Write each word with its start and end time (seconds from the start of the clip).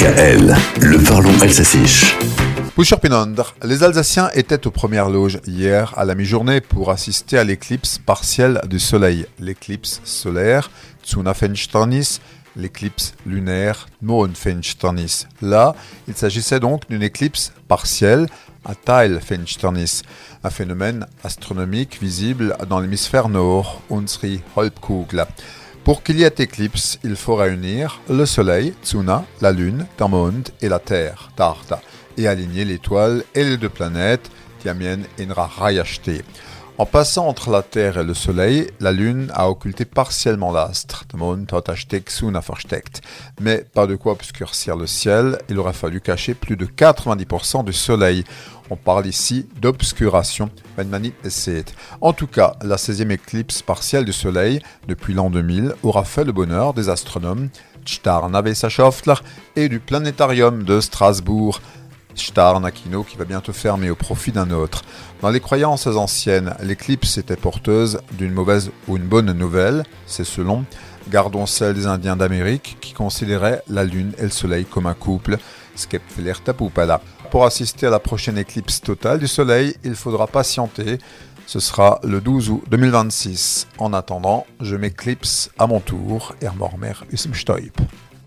DKL, 0.00 0.56
le 0.80 0.96
parlons 1.04 1.38
alsacien. 1.42 1.84
Les 3.62 3.82
Alsaciens 3.82 4.30
étaient 4.32 4.66
aux 4.66 4.70
premières 4.70 5.10
loges 5.10 5.40
hier 5.46 5.92
à 5.98 6.06
la 6.06 6.14
mi-journée 6.14 6.62
pour 6.62 6.90
assister 6.90 7.36
à 7.36 7.44
l'éclipse 7.44 7.98
partielle 7.98 8.62
du 8.66 8.78
soleil. 8.78 9.26
L'éclipse 9.38 10.00
solaire, 10.04 10.70
Fensternis, 11.34 12.20
l'éclipse 12.56 13.12
lunaire, 13.26 13.88
Fensternis. 14.32 15.26
Là, 15.42 15.74
il 16.08 16.16
s'agissait 16.16 16.60
donc 16.60 16.88
d'une 16.88 17.02
éclipse 17.02 17.52
partielle, 17.68 18.26
à 18.64 18.72
un 20.44 20.50
phénomène 20.50 21.06
astronomique 21.24 21.98
visible 22.00 22.56
dans 22.70 22.80
l'hémisphère 22.80 23.28
nord, 23.28 23.82
Unsri. 23.90 24.40
Pour 25.84 26.02
qu'il 26.02 26.20
y 26.20 26.24
ait 26.24 26.34
éclipse, 26.38 26.98
il 27.04 27.16
faut 27.16 27.36
réunir 27.36 28.00
le 28.10 28.26
Soleil, 28.26 28.74
Tsuna, 28.84 29.24
la 29.40 29.50
Lune, 29.50 29.86
Tamond, 29.96 30.42
et 30.60 30.68
la 30.68 30.78
Terre, 30.78 31.30
Tarta, 31.36 31.80
et 32.18 32.28
aligner 32.28 32.66
l'étoile 32.66 33.24
et 33.34 33.44
les 33.44 33.56
deux 33.56 33.70
planètes, 33.70 34.30
Tiamien 34.60 34.98
et 35.18 35.24
Nrahayashte. 35.24 36.22
En 36.80 36.86
passant 36.86 37.28
entre 37.28 37.50
la 37.50 37.60
Terre 37.60 37.98
et 37.98 38.04
le 38.04 38.14
Soleil, 38.14 38.66
la 38.80 38.90
Lune 38.90 39.30
a 39.34 39.50
occulté 39.50 39.84
partiellement 39.84 40.50
l'astre, 40.50 41.04
mais 43.38 43.58
pas 43.74 43.86
de 43.86 43.96
quoi 43.96 44.12
obscurcir 44.12 44.76
le 44.76 44.86
ciel, 44.86 45.38
il 45.50 45.58
aurait 45.58 45.74
fallu 45.74 46.00
cacher 46.00 46.32
plus 46.32 46.56
de 46.56 46.64
90% 46.64 47.66
du 47.66 47.74
Soleil. 47.74 48.24
On 48.70 48.76
parle 48.76 49.06
ici 49.06 49.46
d'obscuration. 49.60 50.48
En 52.00 52.12
tout 52.14 52.26
cas, 52.26 52.56
la 52.62 52.76
16e 52.76 53.10
éclipse 53.10 53.60
partielle 53.60 54.06
du 54.06 54.14
Soleil 54.14 54.62
depuis 54.88 55.12
l'an 55.12 55.28
2000 55.28 55.74
aura 55.82 56.04
fait 56.04 56.24
le 56.24 56.32
bonheur 56.32 56.72
des 56.72 56.88
astronomes 56.88 57.50
et 59.56 59.68
du 59.68 59.80
planétarium 59.80 60.64
de 60.64 60.80
Strasbourg. 60.80 61.60
Nakino 62.60 63.02
qui 63.02 63.16
va 63.16 63.24
bientôt 63.24 63.52
fermer 63.52 63.90
au 63.90 63.94
profit 63.94 64.32
d'un 64.32 64.50
autre. 64.50 64.82
Dans 65.22 65.30
les 65.30 65.40
croyances 65.40 65.86
anciennes, 65.86 66.54
l'éclipse 66.62 67.18
était 67.18 67.36
porteuse 67.36 68.00
d'une 68.12 68.32
mauvaise 68.32 68.70
ou 68.88 68.96
une 68.96 69.06
bonne 69.06 69.32
nouvelle, 69.32 69.84
c'est 70.06 70.24
selon. 70.24 70.64
Gardons 71.08 71.46
celle 71.46 71.74
des 71.74 71.86
Indiens 71.86 72.16
d'Amérique 72.16 72.76
qui 72.80 72.92
considéraient 72.92 73.62
la 73.68 73.84
Lune 73.84 74.12
et 74.18 74.22
le 74.22 74.30
Soleil 74.30 74.64
comme 74.64 74.86
un 74.86 74.94
couple. 74.94 75.38
Pour 77.30 77.44
assister 77.44 77.86
à 77.86 77.90
la 77.90 78.00
prochaine 78.00 78.38
éclipse 78.38 78.80
totale 78.80 79.18
du 79.18 79.28
Soleil, 79.28 79.76
il 79.84 79.94
faudra 79.94 80.26
patienter. 80.26 80.98
Ce 81.46 81.58
sera 81.58 82.00
le 82.04 82.20
12 82.20 82.50
août 82.50 82.62
2026. 82.70 83.66
En 83.78 83.92
attendant, 83.92 84.46
je 84.60 84.76
m'éclipse 84.76 85.50
à 85.58 85.66
mon 85.66 85.80
tour. 85.80 86.34